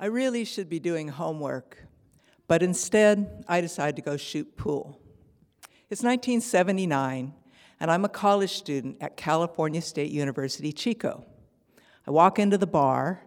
I 0.00 0.06
really 0.06 0.44
should 0.44 0.68
be 0.68 0.78
doing 0.78 1.08
homework, 1.08 1.76
but 2.46 2.62
instead 2.62 3.44
I 3.48 3.60
decided 3.60 3.96
to 3.96 4.02
go 4.02 4.16
shoot 4.16 4.56
pool. 4.56 5.00
It's 5.90 6.04
1979, 6.04 7.34
and 7.80 7.90
I'm 7.90 8.04
a 8.04 8.08
college 8.08 8.52
student 8.52 8.98
at 9.00 9.16
California 9.16 9.82
State 9.82 10.12
University, 10.12 10.72
Chico. 10.72 11.24
I 12.06 12.12
walk 12.12 12.38
into 12.38 12.56
the 12.56 12.66
bar, 12.66 13.24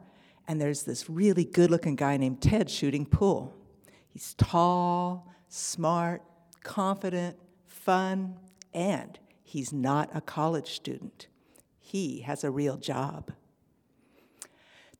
and 0.47 0.61
there's 0.61 0.83
this 0.83 1.09
really 1.09 1.43
good 1.43 1.71
looking 1.71 1.97
guy 1.97 2.15
named 2.15 2.41
Ted 2.41 2.69
shooting 2.69 3.05
pool. 3.05 3.53
He's 4.07 4.33
tall, 4.35 5.29
smart, 5.49 6.21
confident, 6.63 7.35
fun, 7.67 8.37
and 8.73 9.19
he's 9.43 9.73
not 9.73 10.09
a 10.13 10.21
college 10.21 10.71
student. 10.71 11.27
He 11.79 12.21
has 12.21 12.45
a 12.45 12.49
real 12.49 12.77
job. 12.77 13.33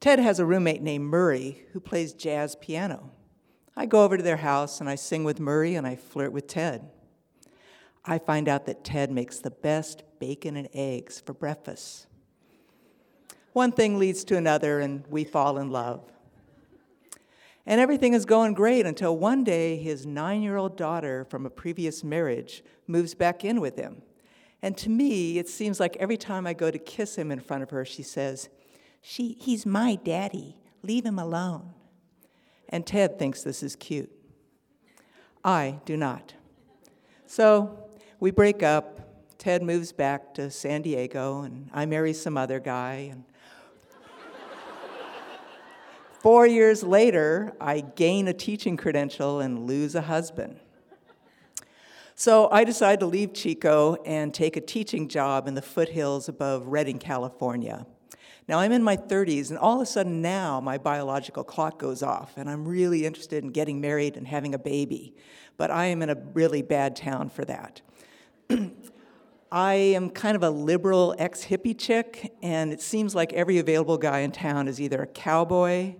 Ted 0.02 0.18
has 0.18 0.40
a 0.40 0.46
roommate 0.46 0.82
named 0.82 1.06
Murray 1.06 1.62
who 1.74 1.80
plays 1.80 2.14
jazz 2.14 2.56
piano. 2.56 3.12
I 3.76 3.86
go 3.86 4.04
over 4.04 4.18
to 4.18 4.24
their 4.24 4.38
house 4.38 4.82
and 4.82 4.90
I 4.90 4.96
sing 4.96 5.24
with 5.24 5.40
Murray 5.40 5.76
and 5.76 5.86
I 5.86 5.96
flirt 5.96 6.34
with 6.34 6.48
Ted. 6.48 6.90
I 8.04 8.18
find 8.18 8.50
out 8.50 8.66
that 8.66 8.84
Ted 8.84 9.12
makes 9.12 9.38
the 9.38 9.52
best 9.52 10.02
bacon 10.18 10.58
and 10.58 10.68
eggs 10.74 11.22
for 11.24 11.34
breakfast. 11.34 12.08
One 13.54 13.72
thing 13.72 14.00
leads 14.00 14.24
to 14.24 14.38
another, 14.38 14.80
and 14.80 15.06
we 15.08 15.24
fall 15.24 15.58
in 15.58 15.70
love. 15.70 16.02
And 17.66 17.80
everything 17.80 18.14
is 18.14 18.26
going 18.26 18.56
great 18.56 18.88
until 18.88 19.16
one 19.16 19.44
day 19.44 19.78
his 19.78 20.06
nine 20.06 20.42
year 20.42 20.58
old 20.58 20.78
daughter 20.78 21.26
from 21.26 21.46
a 21.46 21.50
previous 21.52 22.04
marriage 22.04 22.64
moves 22.88 23.14
back 23.14 23.46
in 23.46 23.62
with 23.62 23.76
him. 23.76 24.02
And 24.64 24.76
to 24.78 24.90
me, 24.90 25.38
it 25.38 25.48
seems 25.48 25.80
like 25.80 25.96
every 25.98 26.18
time 26.18 26.48
I 26.48 26.54
go 26.54 26.72
to 26.72 26.80
kiss 26.80 27.18
him 27.18 27.32
in 27.32 27.40
front 27.40 27.62
of 27.62 27.70
her, 27.70 27.86
she 27.86 28.02
says, 28.02 28.50
she, 29.02 29.36
He's 29.40 29.66
my 29.66 29.96
daddy. 29.96 30.58
Leave 30.84 31.06
him 31.06 31.20
alone. 31.20 31.74
And 32.70 32.86
Ted 32.86 33.20
thinks 33.20 33.44
this 33.44 33.62
is 33.62 33.76
cute. 33.76 34.12
I 35.44 35.80
do 35.86 35.98
not. 35.98 36.34
So 37.26 37.90
we 38.20 38.32
break 38.32 38.64
up. 38.64 39.00
Ted 39.38 39.64
moves 39.64 39.92
back 39.92 40.36
to 40.36 40.52
San 40.52 40.84
Diego, 40.84 41.42
and 41.42 41.70
I 41.74 41.88
marry 41.88 42.14
some 42.14 42.38
other 42.38 42.60
guy. 42.60 43.10
And 43.12 43.24
Four 46.22 46.46
years 46.46 46.84
later, 46.84 47.52
I 47.60 47.80
gain 47.80 48.28
a 48.28 48.34
teaching 48.34 48.78
credential 48.78 49.40
and 49.40 49.66
lose 49.66 49.96
a 49.96 50.02
husband. 50.02 50.60
So 52.14 52.48
I 52.52 52.64
decide 52.64 53.00
to 53.00 53.08
leave 53.08 53.34
Chico 53.34 53.96
and 54.06 54.32
take 54.32 54.56
a 54.56 54.62
teaching 54.62 55.08
job 55.08 55.48
in 55.48 55.56
the 55.56 55.64
foothills 55.64 56.30
above 56.30 56.68
Redding, 56.68 57.00
California. 57.00 57.88
Now 58.48 58.60
I'm 58.60 58.72
in 58.72 58.84
my 58.84 58.98
30s, 58.98 59.50
and 59.50 59.58
all 59.58 59.76
of 59.76 59.82
a 59.82 59.86
sudden 59.86 60.22
now 60.22 60.60
my 60.60 60.78
biological 60.78 61.44
clock 61.44 61.80
goes 61.80 62.02
off, 62.02 62.34
and 62.38 62.50
I'm 62.50 62.68
really 62.68 63.06
interested 63.06 63.44
in 63.44 63.52
getting 63.52 63.80
married 63.80 64.18
and 64.18 64.28
having 64.28 64.54
a 64.54 64.60
baby. 64.60 65.16
But 65.58 65.72
I 65.72 65.86
am 65.86 66.02
in 66.02 66.10
a 66.10 66.16
really 66.34 66.62
bad 66.62 66.96
town 66.96 67.30
for 67.30 67.46
that. 67.46 67.82
I 69.52 69.74
am 69.74 70.10
kind 70.10 70.36
of 70.36 70.44
a 70.44 70.50
liberal 70.50 71.14
ex 71.18 71.44
hippie 71.44 71.78
chick, 71.78 72.34
and 72.42 72.72
it 72.72 72.82
seems 72.82 73.14
like 73.14 73.34
every 73.34 73.60
available 73.60 73.98
guy 73.98 74.20
in 74.20 74.32
town 74.32 74.68
is 74.68 74.80
either 74.80 75.02
a 75.02 75.08
cowboy, 75.08 75.96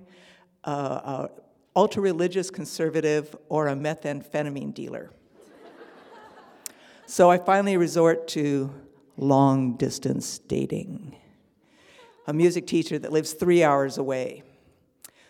uh, 0.64 0.70
a 0.70 1.30
ultra 1.76 2.02
religious 2.02 2.50
conservative, 2.50 3.36
or 3.50 3.68
a 3.68 3.76
methamphetamine 3.76 4.74
dealer. 4.74 5.12
so 7.06 7.30
I 7.30 7.38
finally 7.38 7.78
resort 7.78 8.28
to 8.30 8.74
long 9.18 9.76
distance 9.76 10.40
dating. 10.40 11.16
A 12.28 12.34
music 12.34 12.68
teacher 12.68 13.00
that 13.00 13.12
lives 13.12 13.34
three 13.34 13.64
hours 13.64 13.98
away. 13.98 14.44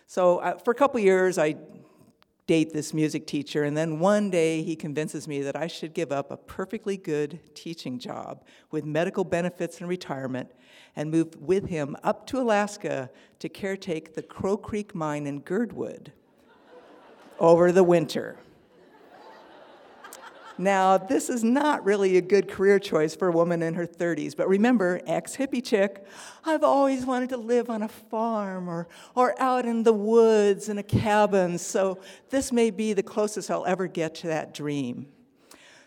So 0.06 0.38
uh, 0.38 0.58
for 0.58 0.72
a 0.72 0.74
couple 0.74 1.00
years, 1.00 1.38
I 1.38 1.56
date 2.46 2.72
this 2.72 2.92
music 2.92 3.26
teacher, 3.26 3.64
and 3.64 3.76
then 3.76 3.98
one 3.98 4.28
day 4.28 4.62
he 4.62 4.76
convinces 4.76 5.26
me 5.26 5.40
that 5.42 5.56
I 5.56 5.68
should 5.68 5.94
give 5.94 6.12
up 6.12 6.30
a 6.30 6.36
perfectly 6.36 6.96
good 6.96 7.40
teaching 7.54 7.98
job 7.98 8.44
with 8.70 8.84
medical 8.84 9.24
benefits 9.24 9.80
and 9.80 9.88
retirement 9.88 10.50
and 10.96 11.10
move 11.10 11.34
with 11.40 11.68
him 11.68 11.96
up 12.02 12.26
to 12.26 12.40
Alaska 12.40 13.10
to 13.38 13.48
caretake 13.48 14.14
the 14.14 14.22
Crow 14.22 14.56
Creek 14.56 14.94
mine 14.94 15.26
in 15.26 15.40
Girdwood 15.40 16.12
over 17.38 17.72
the 17.72 17.84
winter. 17.84 18.36
Now, 20.58 20.98
this 20.98 21.30
is 21.30 21.42
not 21.42 21.84
really 21.84 22.16
a 22.16 22.20
good 22.20 22.48
career 22.48 22.78
choice 22.78 23.16
for 23.16 23.28
a 23.28 23.32
woman 23.32 23.62
in 23.62 23.74
her 23.74 23.86
30s, 23.86 24.36
but 24.36 24.48
remember, 24.48 25.00
ex 25.06 25.36
hippie 25.36 25.64
chick, 25.64 26.04
I've 26.44 26.62
always 26.62 27.06
wanted 27.06 27.30
to 27.30 27.36
live 27.36 27.70
on 27.70 27.82
a 27.82 27.88
farm 27.88 28.68
or, 28.68 28.86
or 29.14 29.40
out 29.40 29.64
in 29.64 29.82
the 29.82 29.92
woods 29.92 30.68
in 30.68 30.78
a 30.78 30.82
cabin, 30.82 31.58
so 31.58 31.98
this 32.30 32.52
may 32.52 32.70
be 32.70 32.92
the 32.92 33.02
closest 33.02 33.50
I'll 33.50 33.66
ever 33.66 33.86
get 33.86 34.14
to 34.16 34.26
that 34.28 34.52
dream. 34.52 35.06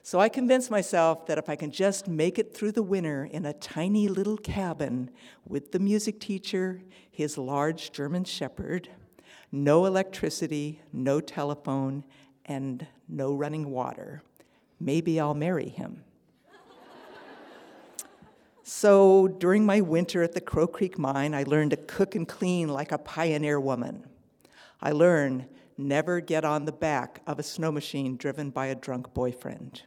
So 0.02 0.20
I 0.20 0.30
convinced 0.30 0.70
myself 0.70 1.26
that 1.26 1.40
if 1.40 1.50
I 1.50 1.56
can 1.56 1.72
just 1.72 2.08
make 2.08 2.38
it 2.38 2.54
through 2.54 2.74
the 2.74 2.84
winter 2.84 3.26
in 3.26 3.46
a 3.46 3.54
tiny 3.54 4.08
little 4.08 4.38
cabin 4.38 5.10
with 5.48 5.72
the 5.72 5.80
music 5.80 6.20
teacher, 6.20 6.82
his 7.10 7.38
large 7.38 7.92
German 7.92 8.24
shepherd, 8.24 8.90
no 9.52 9.86
electricity, 9.86 10.80
no 10.94 11.20
telephone, 11.20 12.04
and 12.46 12.86
no 13.08 13.34
running 13.34 13.72
water, 13.72 14.22
maybe 14.80 15.20
I'll 15.20 15.34
marry 15.34 15.70
him. 15.70 16.04
so 18.64 19.28
during 19.28 19.66
my 19.66 19.82
winter 19.82 20.24
at 20.24 20.34
the 20.34 20.42
Crow 20.42 20.68
Creek 20.68 20.98
mine, 20.98 21.34
I 21.34 21.44
learned 21.44 21.72
to 21.72 21.78
cook 21.78 22.16
and 22.16 22.28
clean 22.28 22.70
like 22.70 22.92
a 22.92 22.98
pioneer 22.98 23.60
woman. 23.60 24.06
I 24.82 24.92
learned 24.92 25.48
never 25.78 26.20
get 26.20 26.46
on 26.46 26.66
the 26.66 26.72
back 26.72 27.22
of 27.28 27.40
a 27.40 27.44
snow 27.44 27.72
machine 27.72 28.18
driven 28.18 28.50
by 28.50 28.68
a 28.68 28.76
drunk 28.76 29.14
boyfriend. 29.14 29.84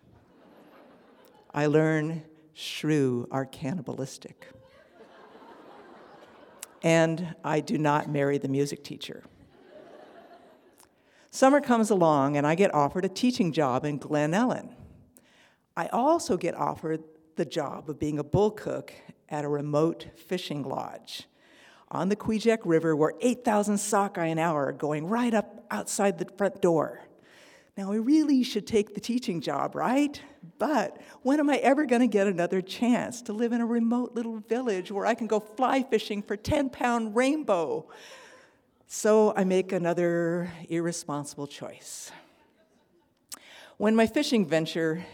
I 1.55 1.67
learn 1.67 2.25
shrew 2.53 3.27
are 3.31 3.47
cannibalistic. 3.47 4.49
and 6.83 7.35
I 7.45 7.61
do 7.61 7.79
not 7.79 8.11
marry 8.11 8.39
the 8.39 8.49
music 8.49 8.85
teacher. 8.85 9.25
Summer 11.39 11.61
comes 11.61 11.91
along, 11.91 12.37
and 12.37 12.45
I 12.45 12.57
get 12.57 12.75
offered 12.75 13.05
a 13.05 13.09
teaching 13.09 13.53
job 13.53 13.85
in 13.85 13.99
Glen 13.99 14.35
Ellen. 14.35 14.75
I 15.77 15.87
also 15.87 16.37
get 16.37 16.57
offered 16.57 17.05
the 17.37 17.45
job 17.45 17.89
of 17.89 18.01
being 18.01 18.19
a 18.19 18.25
bull 18.25 18.51
cook 18.51 18.93
at 19.29 19.45
a 19.45 19.49
remote 19.49 20.09
fishing 20.17 20.65
lodge 20.65 21.29
on 21.93 22.09
the 22.09 22.17
Kvichak 22.17 22.59
River, 22.65 22.97
where 22.97 23.13
8,000 23.21 23.79
sockeye 23.79 24.27
an 24.27 24.41
hour 24.41 24.67
are 24.67 24.73
going 24.73 25.07
right 25.07 25.33
up 25.33 25.65
outside 25.71 26.19
the 26.19 26.27
front 26.37 26.61
door. 26.61 27.07
Now, 27.77 27.93
I 27.93 27.99
really 27.99 28.43
should 28.43 28.67
take 28.67 28.95
the 28.95 29.01
teaching 29.01 29.41
job, 29.41 29.77
right? 29.77 30.21
But 30.59 31.01
when 31.23 31.39
am 31.39 31.51
I 31.51 31.59
ever 31.59 31.87
going 31.87 32.01
to 32.01 32.09
get 32.09 32.27
another 32.27 32.61
chance 32.61 33.23
to 33.23 33.33
live 33.33 33.53
in 33.53 33.61
a 33.61 33.67
remote 33.67 34.13
little 34.13 34.41
village 34.41 34.91
where 34.91 35.07
I 35.07 35.15
can 35.15 35.29
go 35.29 35.39
fly 35.39 35.85
fishing 35.85 36.21
for 36.21 36.37
10 36.37 36.71
pound 36.71 37.15
rainbow? 37.15 37.87
So 38.91 39.35
I 39.37 39.45
make 39.45 39.73
another 39.73 40.51
irresponsible 40.71 41.47
choice. 41.47 42.11
When 43.77 43.95
my 43.95 44.07
fishing 44.07 44.47
venture 44.47 45.05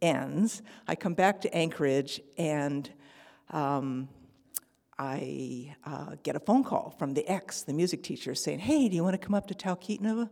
ends, 0.00 0.62
I 0.86 0.94
come 0.94 1.12
back 1.12 1.42
to 1.42 1.54
Anchorage 1.54 2.22
and 2.38 2.90
um, 3.50 4.08
I 4.98 5.76
uh, 5.84 6.16
get 6.22 6.36
a 6.36 6.40
phone 6.40 6.64
call 6.64 6.94
from 6.98 7.12
the 7.12 7.28
ex, 7.28 7.60
the 7.64 7.74
music 7.74 8.02
teacher, 8.02 8.34
saying, 8.34 8.60
Hey, 8.60 8.88
do 8.88 8.96
you 8.96 9.04
want 9.04 9.12
to 9.12 9.18
come 9.18 9.34
up 9.34 9.46
to 9.48 9.54
Talkeetna? 9.54 10.30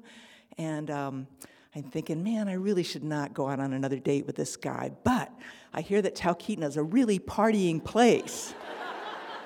And 0.56 0.90
um, 0.90 1.26
I'm 1.74 1.82
thinking, 1.82 2.24
man, 2.24 2.48
I 2.48 2.54
really 2.54 2.82
should 2.82 3.04
not 3.04 3.34
go 3.34 3.46
out 3.46 3.60
on 3.60 3.74
another 3.74 3.98
date 3.98 4.26
with 4.26 4.36
this 4.36 4.56
guy. 4.56 4.90
But 5.04 5.30
I 5.74 5.82
hear 5.82 6.00
that 6.00 6.14
Talkeetna 6.14 6.64
is 6.64 6.78
a 6.78 6.82
really 6.82 7.18
partying 7.18 7.84
place. 7.84 8.54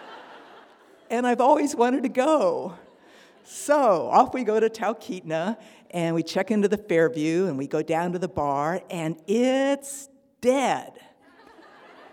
and 1.11 1.27
I've 1.27 1.41
always 1.41 1.75
wanted 1.75 2.05
to 2.05 2.11
go. 2.11 2.77
So 3.45 4.09
off 4.09 4.35
we 4.35 4.45
go 4.45 4.61
to 4.61 4.69
Talkeetna, 4.69 5.57
and 5.91 6.15
we 6.15 6.23
check 6.23 6.51
into 6.51 6.69
the 6.69 6.77
Fairview, 6.77 7.47
and 7.47 7.59
we 7.59 7.67
go 7.67 7.83
down 7.83 8.13
to 8.13 8.19
the 8.19 8.29
bar, 8.29 8.83
and 8.91 9.17
it's 9.27 10.09
dead. 10.41 10.93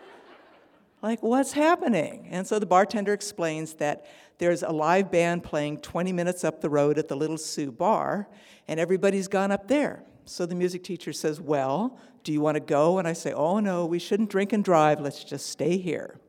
like, 1.02 1.22
what's 1.22 1.52
happening? 1.52 2.28
And 2.32 2.48
so 2.48 2.60
the 2.60 2.66
bartender 2.66 3.14
explains 3.14 3.76
that 3.76 4.06
there's 4.40 4.64
a 4.64 4.70
live 4.70 5.12
band 5.12 5.44
playing 5.44 5.80
20 5.80 6.12
minutes 6.12 6.44
up 6.44 6.62
the 6.62 6.70
road 6.70 6.98
at 6.98 7.08
the 7.08 7.16
Little 7.16 7.38
Sioux 7.38 7.72
Bar, 7.72 8.28
and 8.68 8.80
everybody's 8.80 9.28
gone 9.28 9.52
up 9.52 9.68
there. 9.68 10.04
So 10.26 10.46
the 10.46 10.56
music 10.56 10.84
teacher 10.84 11.14
says, 11.14 11.40
Well, 11.40 12.00
do 12.24 12.34
you 12.34 12.42
want 12.42 12.56
to 12.56 12.62
go? 12.62 13.00
And 13.00 13.08
I 13.08 13.14
say, 13.14 13.32
Oh, 13.34 13.60
no, 13.60 13.86
we 13.86 14.00
shouldn't 14.00 14.30
drink 14.30 14.54
and 14.54 14.64
drive. 14.64 15.00
Let's 15.00 15.24
just 15.24 15.50
stay 15.50 15.78
here. 15.78 16.20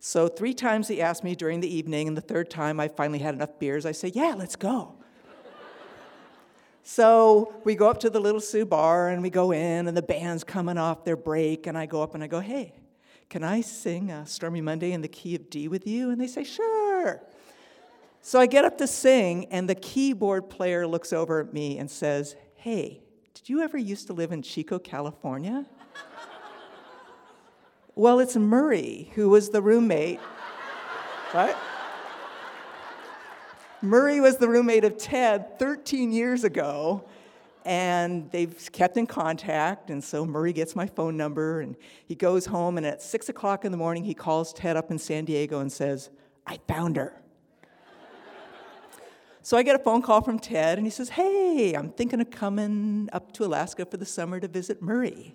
So 0.00 0.28
three 0.28 0.54
times 0.54 0.88
he 0.88 1.02
asked 1.02 1.24
me 1.24 1.34
during 1.34 1.60
the 1.60 1.74
evening, 1.74 2.08
and 2.08 2.16
the 2.16 2.22
third 2.22 2.50
time 2.50 2.78
I 2.78 2.88
finally 2.88 3.18
had 3.18 3.34
enough 3.34 3.58
beers, 3.58 3.84
I 3.84 3.92
say, 3.92 4.12
Yeah, 4.14 4.34
let's 4.36 4.56
go. 4.56 4.94
so 6.82 7.54
we 7.64 7.74
go 7.74 7.90
up 7.90 7.98
to 8.00 8.10
the 8.10 8.20
Little 8.20 8.40
Sioux 8.40 8.64
bar 8.64 9.08
and 9.08 9.22
we 9.22 9.30
go 9.30 9.50
in, 9.50 9.88
and 9.88 9.96
the 9.96 10.02
band's 10.02 10.44
coming 10.44 10.78
off 10.78 11.04
their 11.04 11.16
break, 11.16 11.66
and 11.66 11.76
I 11.76 11.86
go 11.86 12.02
up 12.02 12.14
and 12.14 12.22
I 12.22 12.28
go, 12.28 12.40
Hey, 12.40 12.74
can 13.28 13.42
I 13.42 13.60
sing 13.60 14.10
a 14.10 14.24
Stormy 14.26 14.60
Monday 14.60 14.92
in 14.92 15.02
the 15.02 15.08
key 15.08 15.34
of 15.34 15.50
D 15.50 15.68
with 15.68 15.86
you? 15.86 16.10
And 16.10 16.20
they 16.20 16.28
say, 16.28 16.44
Sure. 16.44 17.20
So 18.20 18.38
I 18.38 18.46
get 18.46 18.64
up 18.64 18.78
to 18.78 18.86
sing, 18.86 19.46
and 19.46 19.68
the 19.68 19.74
keyboard 19.74 20.48
player 20.48 20.86
looks 20.86 21.12
over 21.12 21.40
at 21.40 21.52
me 21.52 21.78
and 21.78 21.90
says, 21.90 22.36
Hey, 22.54 23.02
did 23.34 23.48
you 23.48 23.62
ever 23.62 23.78
used 23.78 24.06
to 24.08 24.12
live 24.12 24.30
in 24.30 24.42
Chico, 24.42 24.78
California? 24.78 25.66
Well, 27.98 28.20
it's 28.20 28.36
Murray, 28.36 29.10
who 29.16 29.28
was 29.28 29.50
the 29.50 29.60
roommate, 29.60 30.20
right? 31.34 31.56
Murray 33.82 34.20
was 34.20 34.36
the 34.36 34.48
roommate 34.48 34.84
of 34.84 34.96
Ted 34.96 35.58
13 35.58 36.12
years 36.12 36.44
ago, 36.44 37.04
and 37.64 38.30
they've 38.30 38.70
kept 38.70 38.96
in 38.96 39.08
contact. 39.08 39.90
And 39.90 40.02
so 40.02 40.24
Murray 40.24 40.52
gets 40.52 40.76
my 40.76 40.86
phone 40.86 41.16
number, 41.16 41.60
and 41.60 41.74
he 42.06 42.14
goes 42.14 42.46
home, 42.46 42.76
and 42.76 42.86
at 42.86 43.02
6 43.02 43.30
o'clock 43.30 43.64
in 43.64 43.72
the 43.72 43.78
morning, 43.78 44.04
he 44.04 44.14
calls 44.14 44.52
Ted 44.52 44.76
up 44.76 44.92
in 44.92 44.98
San 45.00 45.24
Diego 45.24 45.58
and 45.58 45.72
says, 45.72 46.08
I 46.46 46.60
found 46.68 46.94
her. 46.98 47.20
so 49.42 49.56
I 49.56 49.64
get 49.64 49.74
a 49.74 49.82
phone 49.82 50.02
call 50.02 50.22
from 50.22 50.38
Ted, 50.38 50.78
and 50.78 50.86
he 50.86 50.90
says, 50.92 51.08
Hey, 51.08 51.74
I'm 51.74 51.90
thinking 51.90 52.20
of 52.20 52.30
coming 52.30 53.08
up 53.12 53.32
to 53.32 53.44
Alaska 53.44 53.84
for 53.86 53.96
the 53.96 54.06
summer 54.06 54.38
to 54.38 54.46
visit 54.46 54.80
Murray. 54.80 55.34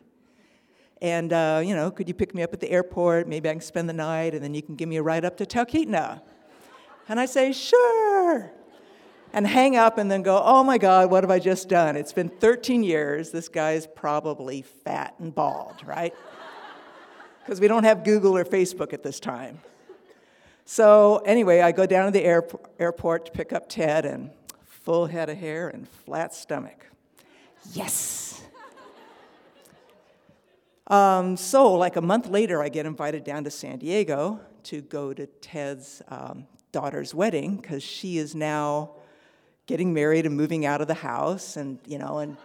And, 1.02 1.34
uh, 1.34 1.62
you 1.64 1.76
know, 1.76 1.92
could 1.92 2.08
you 2.08 2.14
pick 2.14 2.34
me 2.34 2.44
up 2.44 2.54
at 2.54 2.60
the 2.60 2.72
airport? 2.72 3.28
Maybe 3.28 3.50
I 3.50 3.54
can 3.54 3.62
spend 3.62 3.90
the 3.90 3.94
night, 3.94 4.34
and 4.34 4.44
then 4.44 4.54
you 4.54 4.62
can 4.62 4.76
give 4.76 4.88
me 4.88 4.98
a 4.98 5.04
ride 5.04 5.26
up 5.26 5.38
to 5.38 5.46
Talkeetna. 5.46 6.22
And 7.10 7.20
I 7.20 7.26
say, 7.26 7.52
Sure. 7.52 8.52
And 9.36 9.48
hang 9.48 9.76
up 9.76 9.98
and 9.98 10.12
then 10.12 10.22
go, 10.22 10.40
Oh 10.44 10.64
my 10.64 10.78
God, 10.78 11.10
what 11.10 11.24
have 11.24 11.32
I 11.32 11.40
just 11.40 11.68
done? 11.68 11.96
It's 11.96 12.14
been 12.14 12.30
13 12.30 12.84
years. 12.84 13.32
This 13.32 13.50
guy's 13.50 13.88
probably 13.88 14.62
fat 14.62 15.16
and 15.20 15.34
bald, 15.34 15.84
right? 15.86 16.14
Because 17.44 17.60
we 17.60 17.68
don't 17.68 17.84
have 17.84 18.06
Google 18.06 18.38
or 18.38 18.46
Facebook 18.46 18.94
at 18.94 19.04
this 19.04 19.20
time. 19.20 19.60
So, 20.64 21.18
anyway, 21.26 21.60
I 21.60 21.74
go 21.74 21.86
down 21.86 22.06
to 22.06 22.12
the 22.12 22.24
air, 22.24 22.48
airport 22.80 23.26
to 23.26 23.32
pick 23.34 23.52
up 23.52 23.68
Ted 23.68 24.06
and 24.06 24.30
full 24.66 25.08
head 25.08 25.30
of 25.30 25.38
hair 25.38 25.68
and 25.68 25.86
flat 25.90 26.34
stomach. 26.34 26.86
Yes! 27.74 28.42
Um, 30.88 31.38
so, 31.38 31.74
like 31.74 31.96
a 31.96 32.02
month 32.02 32.28
later, 32.28 32.62
I 32.62 32.70
get 32.70 32.86
invited 32.86 33.24
down 33.24 33.46
to 33.46 33.52
San 33.52 33.80
Diego 33.80 34.42
to 34.64 34.82
go 34.82 35.14
to 35.14 35.26
Ted's 35.26 36.02
um, 36.10 36.46
daughter's 36.74 37.16
wedding 37.16 37.58
because 37.58 37.82
she 37.82 38.18
is 38.18 38.36
now 38.36 38.96
getting 39.66 39.94
married 39.94 40.26
and 40.26 40.36
moving 40.36 40.66
out 40.66 40.82
of 40.82 40.88
the 40.88 40.94
house, 40.94 41.56
and 41.56 41.80
you 41.86 41.98
know, 41.98 42.18
and 42.20 42.36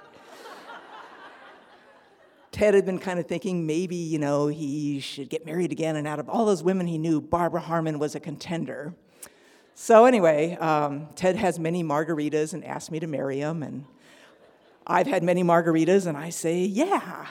Ted 2.53 2.75
had 2.75 2.87
been 2.87 2.99
kind 2.99 3.19
of 3.19 3.27
thinking 3.27 3.67
maybe, 3.67 3.97
you 3.97 4.19
know, 4.19 4.47
he 4.47 5.01
should 5.01 5.29
get 5.29 5.45
married 5.45 5.73
again, 5.73 5.97
and 5.97 6.07
out 6.07 6.21
of 6.21 6.29
all 6.29 6.47
those 6.47 6.63
women 6.63 6.87
he 6.87 6.99
knew, 6.99 7.21
Barbara 7.21 7.61
Harmon 7.61 7.99
was 7.99 8.15
a 8.15 8.21
contender. 8.21 8.95
So, 9.75 10.07
anyway, 10.07 10.57
um, 10.57 11.09
Ted 11.17 11.37
has 11.37 11.59
many 11.59 11.83
margaritas 11.83 12.55
and 12.55 12.65
asked 12.65 12.91
me 12.91 13.01
to 13.01 13.07
marry 13.09 13.41
him, 13.41 13.65
and 13.65 13.85
I've 14.87 15.07
had 15.09 15.25
many 15.25 15.43
margaritas, 15.43 16.07
and 16.07 16.17
I 16.17 16.31
say, 16.31 16.61
yeah. 16.61 17.27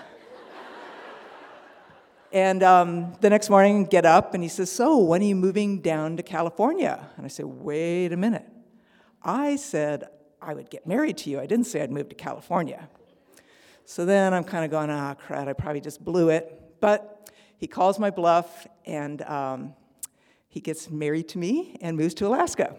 And 2.31 2.63
um, 2.63 3.13
the 3.21 3.29
next 3.29 3.50
morning, 3.50 3.85
get 3.85 4.06
up, 4.06 4.33
and 4.33 4.44
he 4.44 4.50
says, 4.50 4.71
So, 4.71 4.97
when 4.97 5.21
are 5.21 5.25
you 5.25 5.35
moving 5.35 5.81
down 5.81 6.18
to 6.18 6.24
California? 6.24 7.07
And 7.15 7.25
I 7.25 7.29
say, 7.29 7.44
Wait 7.44 8.12
a 8.12 8.18
minute. 8.18 8.45
I 9.24 9.56
said 9.56 10.07
I 10.41 10.53
would 10.53 10.69
get 10.69 10.88
married 10.88 11.18
to 11.19 11.29
you. 11.29 11.39
I 11.39 11.45
didn't 11.45 11.65
say 11.65 11.81
I'd 11.81 11.91
move 11.91 12.09
to 12.09 12.15
California. 12.15 12.88
So 13.85 14.06
then 14.06 14.33
I'm 14.33 14.44
kind 14.44 14.65
of 14.65 14.71
going, 14.71 14.89
ah, 14.89 15.13
crap, 15.15 15.47
I 15.47 15.53
probably 15.53 15.81
just 15.81 16.03
blew 16.03 16.29
it. 16.29 16.75
But 16.79 17.31
he 17.57 17.68
calls 17.68 18.00
my 18.00 18.09
bluff 18.09 18.68
and 18.85 19.21
um, 19.23 19.73
he 20.47 20.59
gets 20.59 20.89
married 20.89 21.30
to 21.30 21.38
me 21.38 21.77
and 21.81 21.97
moves 21.97 22.13
to 22.15 22.27
Alaska. 22.27 22.75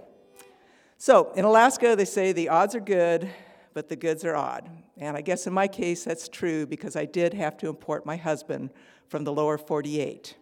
So 0.96 1.32
in 1.34 1.44
Alaska, 1.44 1.96
they 1.96 2.04
say 2.04 2.32
the 2.32 2.48
odds 2.48 2.74
are 2.74 2.80
good, 2.80 3.28
but 3.74 3.88
the 3.88 3.96
goods 3.96 4.24
are 4.24 4.36
odd. 4.36 4.68
And 4.98 5.16
I 5.16 5.20
guess 5.20 5.46
in 5.46 5.52
my 5.52 5.68
case, 5.68 6.04
that's 6.04 6.28
true 6.28 6.66
because 6.66 6.96
I 6.96 7.04
did 7.04 7.32
have 7.34 7.56
to 7.58 7.68
import 7.68 8.04
my 8.04 8.16
husband 8.16 8.70
from 9.06 9.24
the 9.24 9.32
lower 9.32 9.56
48. 9.56 10.36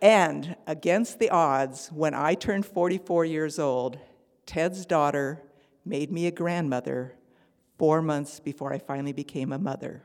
and 0.00 0.56
against 0.66 1.18
the 1.18 1.30
odds, 1.30 1.90
when 1.92 2.14
I 2.14 2.34
turned 2.34 2.64
44 2.64 3.24
years 3.24 3.58
old, 3.58 3.98
Ted's 4.46 4.86
daughter 4.86 5.42
made 5.84 6.12
me 6.12 6.26
a 6.26 6.30
grandmother 6.30 7.14
four 7.76 8.00
months 8.02 8.40
before 8.40 8.72
I 8.72 8.78
finally 8.78 9.12
became 9.12 9.52
a 9.52 9.58
mother. 9.58 10.04